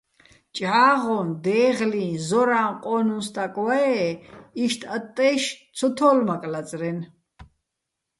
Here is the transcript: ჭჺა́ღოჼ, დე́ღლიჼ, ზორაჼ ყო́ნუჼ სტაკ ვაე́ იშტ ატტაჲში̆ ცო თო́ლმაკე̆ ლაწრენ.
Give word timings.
ჭჺა́ღოჼ, 0.55 1.17
დე́ღლიჼ, 1.43 2.07
ზორაჼ 2.27 2.63
ყო́ნუჼ 2.83 3.17
სტაკ 3.25 3.55
ვაე́ 3.65 3.91
იშტ 4.63 4.81
ატტაჲში̆ 4.95 5.57
ცო 5.77 5.87
თო́ლმაკე̆ 5.97 6.51
ლაწრენ. 6.53 6.99